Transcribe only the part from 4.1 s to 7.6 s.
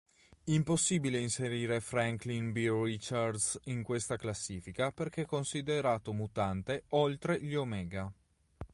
classifica perché considerato mutante "oltre" gli